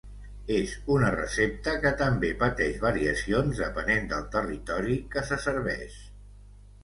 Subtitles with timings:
[0.53, 6.01] És una recepta, que també pateix variacions depenent del territori que se serveix.